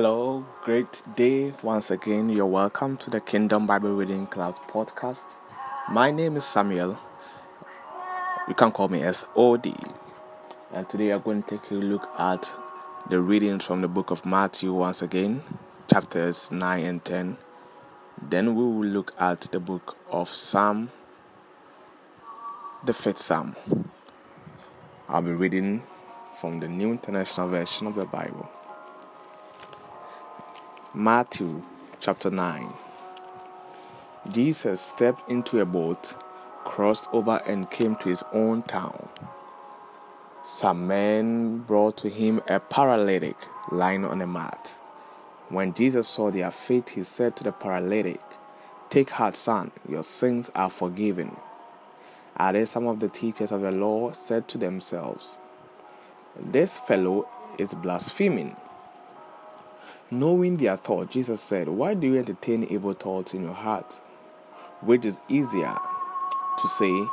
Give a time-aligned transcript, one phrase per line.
[0.00, 2.28] Hello, great day once again.
[2.28, 5.24] You're welcome to the Kingdom Bible Reading Class podcast.
[5.90, 6.96] My name is Samuel.
[8.46, 9.74] You can call me SOD.
[10.72, 12.48] And today I'm going to take a look at
[13.10, 15.42] the readings from the book of Matthew once again,
[15.90, 17.36] chapters 9 and 10.
[18.22, 20.92] Then we will look at the book of Psalm,
[22.84, 23.56] the fifth Psalm.
[25.08, 25.82] I'll be reading
[26.40, 28.48] from the New International Version of the Bible.
[30.94, 31.62] Matthew
[32.00, 32.72] chapter 9.
[34.32, 36.14] Jesus stepped into a boat,
[36.64, 39.06] crossed over, and came to his own town.
[40.42, 43.36] Some men brought to him a paralytic
[43.70, 44.74] lying on a mat.
[45.50, 48.22] When Jesus saw their faith, he said to the paralytic,
[48.88, 51.36] Take heart, son, your sins are forgiven.
[52.38, 55.38] At this, some of the teachers of the law said to themselves,
[56.40, 58.56] This fellow is blaspheming.
[60.10, 64.00] Knowing their thought, Jesus said, Why do you entertain evil thoughts in your heart?
[64.80, 65.76] Which is easier
[66.58, 67.06] to say,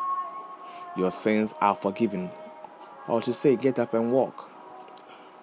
[0.96, 2.30] Your sins are forgiven,
[3.10, 4.50] or to say, Get up and walk?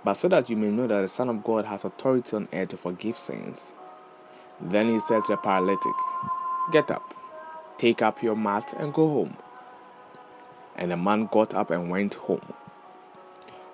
[0.02, 2.68] But so that you may know that the Son of God has authority on earth
[2.70, 3.74] to forgive sins.
[4.58, 5.92] Then he said to the paralytic,
[6.72, 7.14] Get up,
[7.76, 9.36] take up your mat, and go home.
[10.74, 12.54] And the man got up and went home.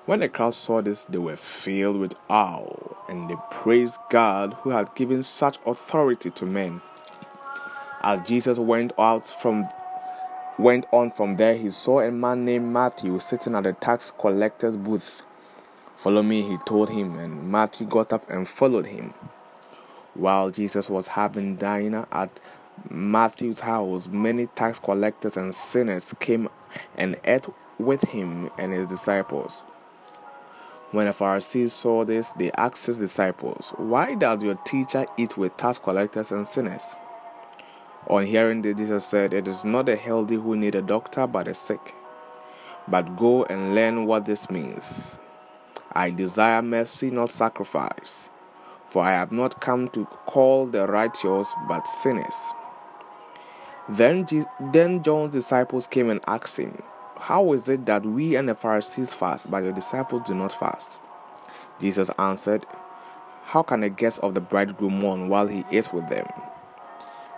[0.04, 4.70] When the crowd saw this, they were filled with awe, and they praised God who
[4.70, 6.80] had given such authority to men.
[8.02, 9.68] As Jesus went out from
[10.58, 14.76] went on from there, he saw a man named Matthew sitting at the tax collector's
[14.76, 15.22] booth.
[15.96, 19.14] Follow me, he told him, and Matthew got up and followed him.
[20.14, 22.40] While Jesus was having dinner at
[22.90, 26.48] Matthew's house, many tax collectors and sinners came
[26.96, 27.46] and ate
[27.78, 29.62] with him and his disciples.
[30.90, 35.56] When the Pharisees saw this, they asked his disciples, Why does your teacher eat with
[35.58, 36.96] tax collectors and sinners?
[38.06, 41.44] On hearing this, Jesus said, It is not the healthy who need a doctor, but
[41.44, 41.94] the sick.
[42.88, 45.18] But go and learn what this means.
[45.92, 48.30] I desire mercy, not sacrifice,
[48.88, 52.52] for I have not come to call the righteous, but sinners.
[53.90, 54.26] Then,
[54.72, 56.82] then John's disciples came and asked him,
[57.20, 60.98] How is it that we and the Pharisees fast, but your disciples do not fast?
[61.80, 62.64] Jesus answered,
[63.44, 66.26] How can a guest of the bridegroom mourn while he is with them?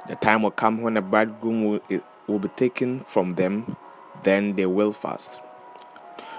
[0.06, 1.80] The time will come when the bridegroom will,
[2.26, 3.76] will be taken from them,
[4.22, 5.40] then they will fast.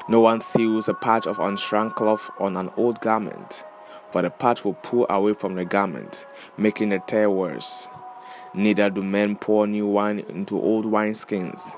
[0.07, 3.63] No one sews a patch of unshrunk cloth on an old garment,
[4.11, 6.25] for the patch will pull away from the garment,
[6.57, 7.87] making the tear worse.
[8.53, 11.75] Neither do men pour new wine into old wineskins.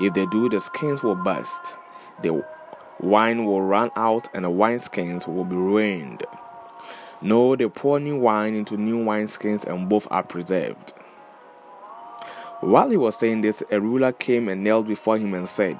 [0.00, 1.76] If they do, the skins will burst.
[2.22, 2.44] The
[3.00, 6.24] wine will run out, and the wineskins will be ruined.
[7.20, 10.92] No, they pour new wine into new wineskins, and both are preserved.
[12.60, 15.78] While he was saying this, a ruler came and knelt before him and said,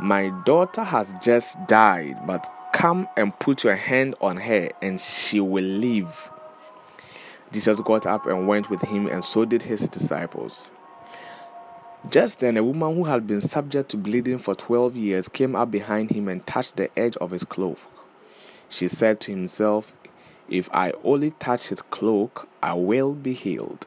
[0.00, 5.40] My daughter has just died, but come and put your hand on her, and she
[5.40, 6.30] will live.
[7.52, 10.72] Jesus got up and went with him, and so did his disciples.
[12.10, 15.70] Just then, a woman who had been subject to bleeding for twelve years came up
[15.70, 17.78] behind him and touched the edge of his cloak.
[18.68, 19.92] She said to himself,
[20.48, 23.86] If I only touch his cloak, I will be healed.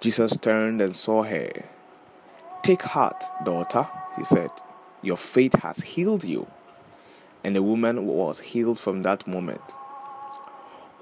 [0.00, 1.50] Jesus turned and saw her.
[2.62, 4.50] Take heart, daughter, he said.
[5.02, 6.46] Your faith has healed you.
[7.44, 9.72] And the woman was healed from that moment.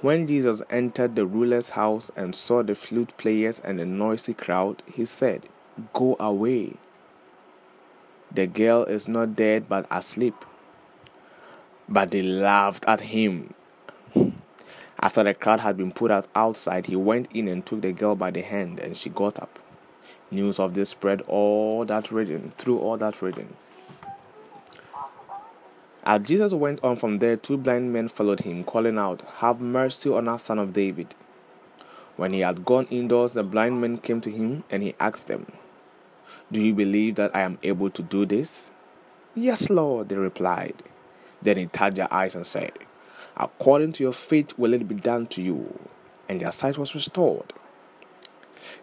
[0.01, 4.83] When Jesus entered the ruler's house and saw the flute players and the noisy crowd,
[4.93, 5.49] he said,
[5.93, 6.75] Go away.
[8.33, 10.45] The girl is not dead but asleep.
[11.89, 13.55] But they laughed at him.
[14.99, 18.15] After the crowd had been put out outside, he went in and took the girl
[18.15, 19.59] by the hand, and she got up.
[20.31, 23.55] News of this spread all that region, through all that region.
[26.05, 30.11] As Jesus went on from there, two blind men followed him, calling out, Have mercy
[30.11, 31.15] on us, son of David.
[32.17, 35.53] When he had gone indoors, the blind men came to him, and he asked them,
[36.53, 38.71] Do you believe that I am able to do this?
[39.35, 40.75] Yes, Lord, they replied.
[41.43, 42.73] Then he touched their eyes and said,
[43.37, 45.79] According to your faith will it be done to you.
[46.29, 47.53] And their sight was restored.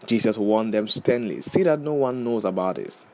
[0.05, 3.05] Jesus warned them sternly, See that no one knows about this.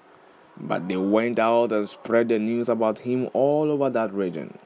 [0.57, 4.57] But they went out and spread the news about him all over that region.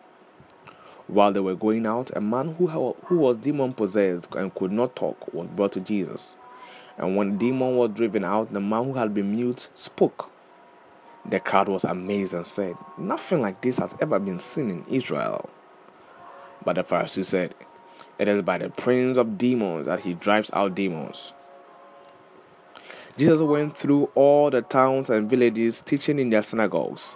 [1.07, 4.95] While they were going out, a man who, who was demon possessed and could not
[4.95, 6.37] talk was brought to Jesus.
[6.97, 10.29] And when the demon was driven out, the man who had been mute spoke.
[11.25, 15.49] The crowd was amazed and said, Nothing like this has ever been seen in Israel.
[16.63, 17.55] But the Pharisees said,
[18.19, 21.33] It is by the prince of demons that he drives out demons.
[23.15, 27.15] Jesus went through all the towns and villages, teaching in their synagogues,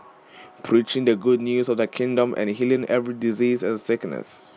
[0.64, 4.57] preaching the good news of the kingdom and healing every disease and sickness.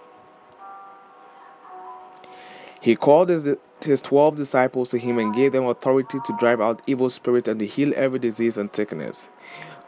[2.81, 3.47] He called his,
[3.79, 7.59] his 12 disciples to him and gave them authority to drive out evil spirits and
[7.59, 9.29] to heal every disease and sickness.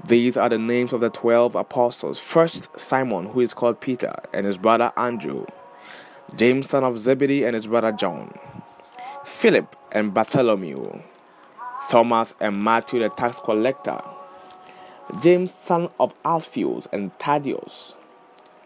[0.05, 2.19] These are the names of the 12 apostles.
[2.19, 5.47] First, Simon, who is called Peter, and his brother Andrew.
[6.35, 8.37] James, son of Zebedee, and his brother John.
[9.25, 11.01] Philip and Bartholomew,
[11.89, 14.01] Thomas and Matthew the tax collector,
[15.21, 17.95] James son of Alphaeus and Thaddaeus,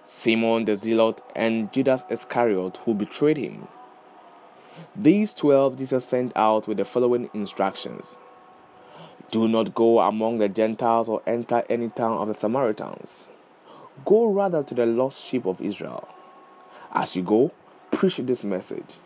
[0.04, 3.68] Simon the zealot, and Judas Iscariot who betrayed him.
[4.96, 8.18] These twelve Jesus sent out with the following instructions
[9.32, 13.30] Do not go among the Gentiles or enter any town of the Samaritans.
[14.06, 16.08] Go rather to the lost sheep of Israel.
[16.92, 17.52] As you go,
[17.92, 18.98] preach this message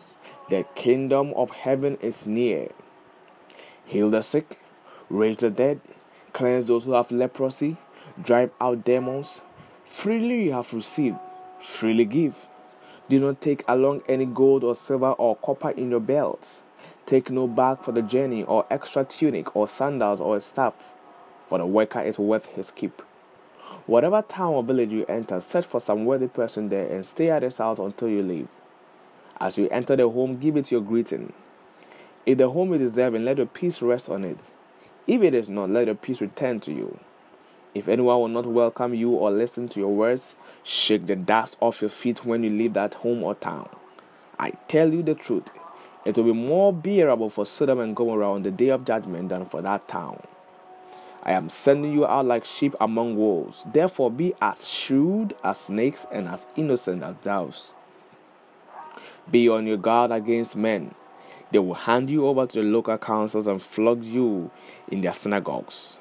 [0.51, 2.67] the kingdom of heaven is near.
[3.85, 4.59] Heal the sick,
[5.09, 5.79] raise the dead,
[6.33, 7.77] cleanse those who have leprosy,
[8.21, 9.41] drive out demons.
[9.85, 11.17] Freely you have received,
[11.61, 12.47] freely give.
[13.09, 16.61] Do not take along any gold or silver or copper in your belts.
[17.05, 20.93] Take no bag for the journey, or extra tunic, or sandals, or a staff,
[21.47, 23.01] for the worker is worth his keep.
[23.85, 27.43] Whatever town or village you enter, search for some worthy person there and stay at
[27.43, 28.47] his house until you leave.
[29.39, 31.33] As you enter the home, give it your greeting.
[32.25, 34.37] If the home is deserving, let your peace rest on it.
[35.07, 36.99] If it is not, let your peace return to you.
[37.73, 41.81] If anyone will not welcome you or listen to your words, shake the dust off
[41.81, 43.69] your feet when you leave that home or town.
[44.37, 45.49] I tell you the truth,
[46.03, 49.45] it will be more bearable for Sodom and Gomorrah on the day of judgment than
[49.45, 50.21] for that town.
[51.23, 53.65] I am sending you out like sheep among wolves.
[53.71, 57.75] Therefore, be as shrewd as snakes and as innocent as doves.
[59.29, 60.93] Be on your guard against men.
[61.51, 64.51] They will hand you over to the local councils and flog you
[64.89, 66.00] in their synagogues.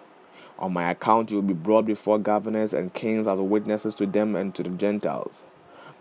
[0.61, 4.37] On my account, you will be brought before governors and kings as witnesses to them
[4.37, 5.47] and to the Gentiles.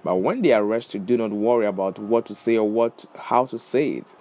[0.04, 3.46] But when they arrest you, do not worry about what to say or what how
[3.46, 4.16] to say it.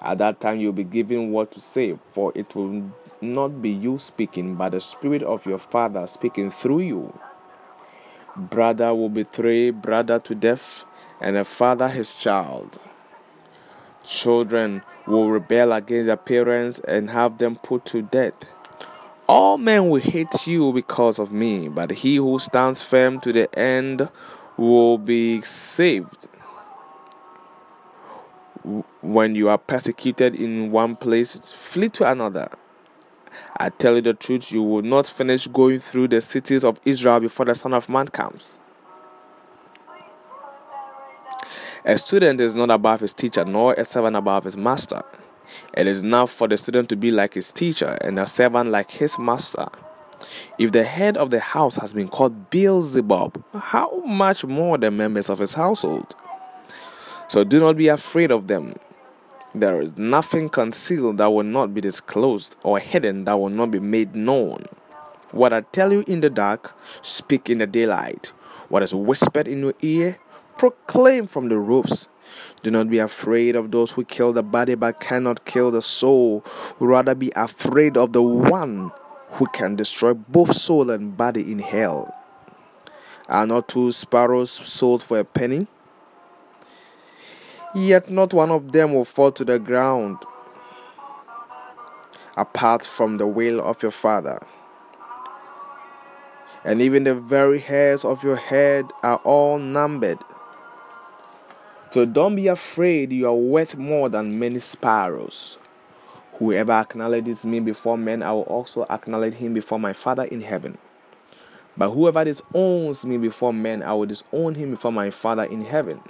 [0.00, 2.90] At that time, you will be given what to say, for it will
[3.20, 7.18] not be you speaking, but the Spirit of your Father speaking through you.
[8.36, 10.84] Brother will betray brother to death
[11.20, 12.78] and a father his child.
[14.04, 18.34] Children will rebel against their parents and have them put to death.
[19.28, 23.58] All men will hate you because of me, but he who stands firm to the
[23.58, 24.08] end
[24.56, 26.28] will be saved.
[29.02, 32.50] When you are persecuted in one place, flee to another.
[33.58, 37.20] I tell you the truth, you will not finish going through the cities of Israel
[37.20, 38.58] before the Son of Man comes.
[41.84, 45.02] A student is not above his teacher, nor a servant above his master.
[45.74, 48.90] It is enough for the student to be like his teacher and a servant like
[48.90, 49.68] his master.
[50.58, 55.30] If the head of the house has been called Beelzebub, how much more the members
[55.30, 56.14] of his household?
[57.28, 58.74] So do not be afraid of them.
[59.54, 63.80] There is nothing concealed that will not be disclosed, or hidden that will not be
[63.80, 64.66] made known.
[65.32, 68.32] What I tell you in the dark, speak in the daylight.
[68.68, 70.18] What is whispered in your ear,
[70.56, 72.08] proclaim from the roofs.
[72.62, 76.44] Do not be afraid of those who kill the body but cannot kill the soul.
[76.80, 78.90] Rather be afraid of the one
[79.32, 82.14] who can destroy both soul and body in hell.
[83.28, 85.66] Are not two sparrows sold for a penny?
[87.74, 90.18] Yet not one of them will fall to the ground
[92.38, 94.40] apart from the will of your Father.
[96.64, 100.18] And even the very hairs of your head are all numbered.
[101.90, 105.58] So don't be afraid, you are worth more than many sparrows.
[106.34, 110.76] Whoever acknowledges me before men, I will also acknowledge him before my Father in heaven.
[111.76, 116.00] But whoever disowns me before men, I will disown him before my Father in heaven.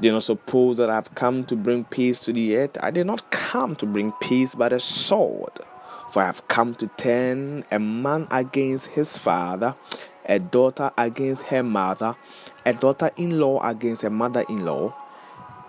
[0.00, 2.76] Do not suppose that I have come to bring peace to the earth.
[2.80, 5.52] I did not come to bring peace but a sword.
[6.10, 9.74] For I have come to turn a man against his father,
[10.26, 12.16] a daughter against her mother,
[12.66, 14.94] a daughter in law against a mother in law,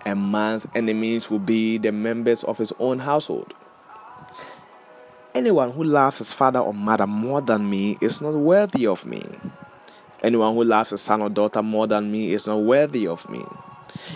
[0.04, 3.52] a man's enemies will be the members of his own household.
[5.34, 9.20] Anyone who loves his father or mother more than me is not worthy of me.
[10.22, 13.44] Anyone who loves his son or daughter more than me is not worthy of me.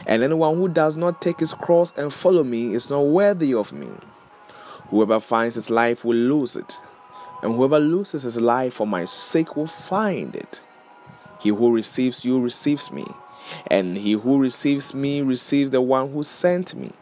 [0.06, 3.72] And anyone who does not take his cross and follow me is not worthy of
[3.72, 3.88] me.
[4.88, 6.80] Whoever finds his life will lose it,
[7.42, 10.60] and whoever loses his life for my sake will find it.
[11.40, 13.06] He who receives you receives me,
[13.66, 16.92] and he who receives me receives the one who sent me.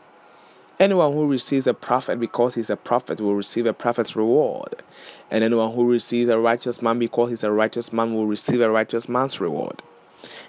[0.79, 4.83] Anyone who receives a prophet because he's a prophet will receive a prophet's reward.
[5.29, 8.71] And anyone who receives a righteous man because he's a righteous man will receive a
[8.71, 9.83] righteous man's reward.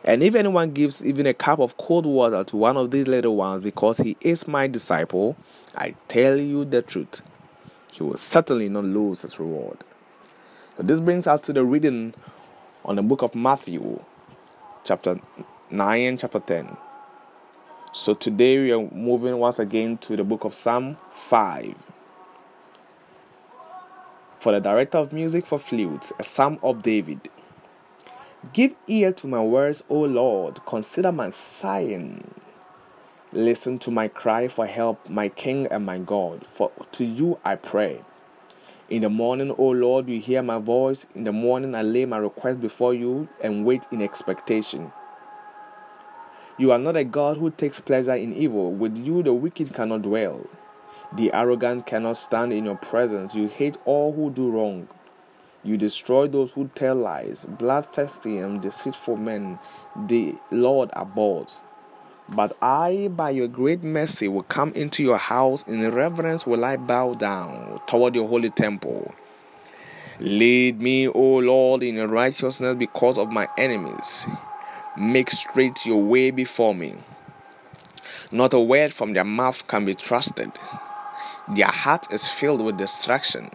[0.03, 3.36] And if anyone gives even a cup of cold water to one of these little
[3.36, 5.36] ones because he is my disciple,
[5.75, 7.22] I tell you the truth,
[7.91, 9.79] he will certainly not lose his reward.
[10.77, 12.13] So this brings us to the reading
[12.86, 14.00] on the book of Matthew,
[14.83, 15.19] chapter
[15.69, 16.77] 9 and chapter 10.
[17.91, 21.75] So today we are moving once again to the book of Psalm 5.
[24.39, 27.29] For the director of music for flutes, a psalm of David.
[28.53, 32.33] Give ear to my words, O Lord, consider my sighing.
[33.33, 37.55] Listen to my cry for help, my King and my God, for to you I
[37.57, 38.01] pray.
[38.89, 41.05] In the morning, O Lord, you hear my voice.
[41.13, 44.91] In the morning, I lay my request before you and wait in expectation.
[46.58, 48.72] You are not a God who takes pleasure in evil.
[48.72, 50.48] With you, the wicked cannot dwell.
[51.15, 53.36] The arrogant cannot stand in your presence.
[53.36, 54.88] You hate all who do wrong.
[55.63, 57.46] You destroy those who tell lies.
[57.46, 59.60] Bloodthirsty and deceitful men,
[60.08, 61.63] the Lord abhors.
[62.31, 65.63] But I, by your great mercy, will come into your house.
[65.67, 69.13] In reverence will I bow down toward your holy temple.
[70.19, 74.27] Lead me, O Lord, in righteousness because of my enemies.
[74.98, 76.95] Make straight your way before me.
[78.31, 80.51] Not a word from their mouth can be trusted.
[81.55, 83.50] Their heart is filled with destruction.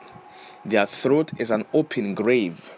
[0.65, 2.71] Their throat is an open grave.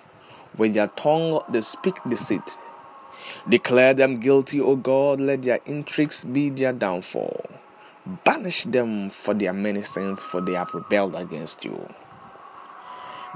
[0.58, 2.56] With their tongue they speak deceit.
[3.49, 5.21] Declare them guilty, O God.
[5.21, 7.47] Let their intrigues be their downfall.
[8.25, 11.88] Banish them for their many sins, for they have rebelled against you.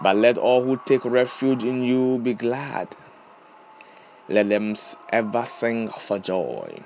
[0.02, 2.96] But let all who take refuge in you be glad
[4.30, 4.76] let them
[5.12, 6.78] ever sing for joy.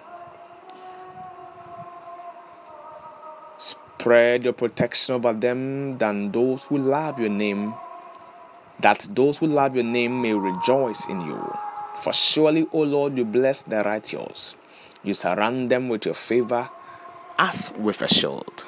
[3.58, 7.74] Spread your protection over them than those who love your name,
[8.80, 11.54] that those who love your name may rejoice in you.
[12.02, 14.54] For surely, O Lord, you bless the righteous.
[15.02, 16.68] You surround them with your favor
[17.38, 18.66] as with a shield.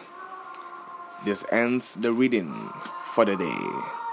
[1.25, 2.55] This ends the reading
[3.15, 4.06] for the day.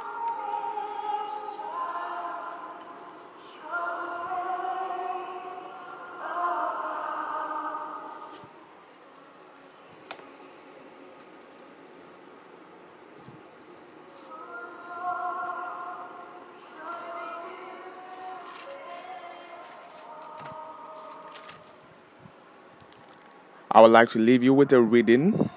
[23.76, 25.50] I would like to leave you with a reading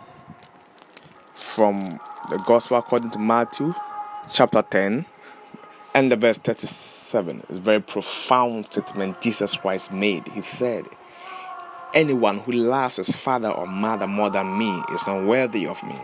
[1.35, 3.75] from the Gospel according to Matthew,
[4.33, 5.05] chapter 10,
[5.93, 7.43] and the verse 37.
[7.51, 10.27] It's a very profound statement Jesus Christ made.
[10.29, 10.87] He said,
[11.93, 15.99] Anyone who loves his father or mother more than me is not worthy of me.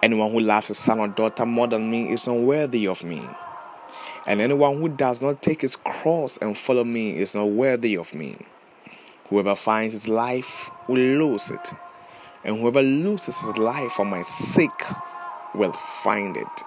[0.00, 3.28] Anyone who loves his son or daughter more than me is not worthy of me.
[4.28, 8.14] And anyone who does not take his cross and follow me is not worthy of
[8.14, 8.46] me.
[9.28, 11.74] Whoever finds his life will lose it,
[12.44, 14.84] and whoever loses his life for my sake
[15.54, 16.62] will find it.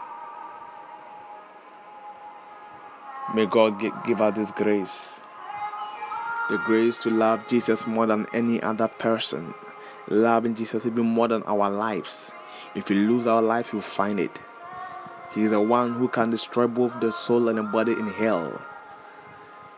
[3.34, 5.22] May God give us this grace
[6.52, 9.54] the grace to love Jesus more than any other person,
[10.10, 12.34] loving Jesus even more than our lives.
[12.76, 14.38] If we lose our life, we'll find it.
[15.34, 18.62] He is the one who can destroy both the soul and the body in hell.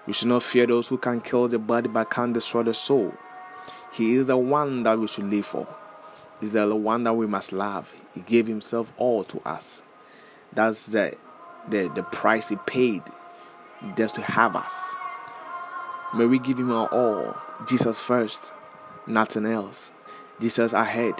[0.06, 3.14] We should not fear those who can kill the body but can't destroy the soul.
[3.94, 5.68] He is the one that we should live for.
[6.42, 7.94] He's the one that we must love.
[8.14, 9.82] He gave himself all to us.
[10.52, 11.16] That's the,
[11.70, 13.02] the, the price he paid
[13.96, 14.96] just to have us.
[16.14, 17.38] May we give him our all.
[17.68, 18.52] Jesus first,
[19.08, 19.94] nothing else.
[20.42, 21.16] Jesus ahead,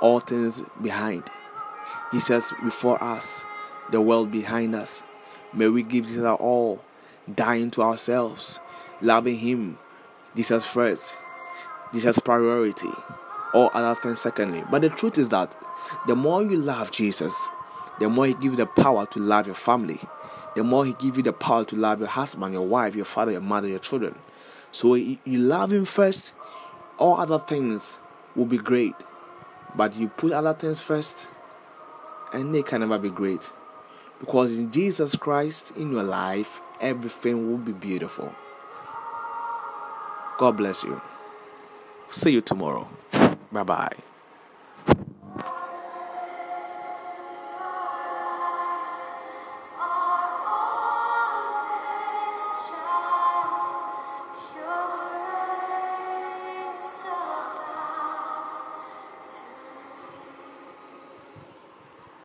[0.00, 1.24] all things behind.
[2.12, 3.44] Jesus before us,
[3.90, 5.02] the world behind us.
[5.52, 6.82] May we give Jesus our all
[7.32, 8.60] dying to ourselves,
[9.00, 9.78] loving Him,
[10.36, 11.18] Jesus first,
[11.92, 12.90] Jesus priority,
[13.52, 14.62] all other things secondly.
[14.70, 15.56] But the truth is that
[16.06, 17.46] the more you love Jesus,
[18.00, 20.00] the more He gives you the power to love your family,
[20.56, 23.32] the more He gives you the power to love your husband, your wife, your father,
[23.32, 24.14] your mother, your children.
[24.72, 26.34] So you love Him first,
[26.98, 27.98] all other things
[28.34, 28.94] will be great.
[29.76, 31.28] But you put other things first,
[32.32, 33.50] and they can never be great.
[34.20, 38.34] Because in Jesus Christ, in your life, everything will be beautiful.
[40.38, 41.00] God bless you.
[42.08, 42.88] See you tomorrow.
[43.52, 44.03] Bye bye.